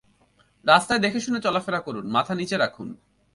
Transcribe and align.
রাস্তায় 0.65 0.99
দেখেশুনে 0.99 1.39
চলাচল 1.39 1.75
করুন, 1.79 2.05
মাথা 2.07 2.33
নিচে 2.35 2.55
রাখুন! 2.57 2.87